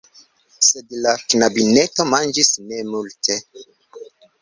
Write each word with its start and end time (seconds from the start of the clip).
Sed 0.67 0.95
la 1.03 1.13
knabineto 1.35 2.09
manĝis 2.17 2.53
ne 2.73 2.83
multe. 2.91 3.41